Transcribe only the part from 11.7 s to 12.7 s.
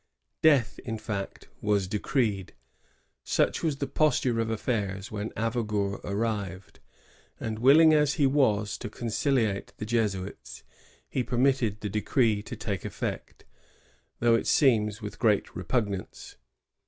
the decree to